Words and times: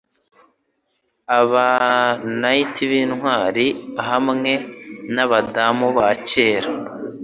aba 1.39 1.67
knight 2.39 2.75
b'intwari 2.89 3.67
hamwe 4.07 4.53
nabadamu 5.15 5.87
ba 5.97 6.07
kera 6.29 6.69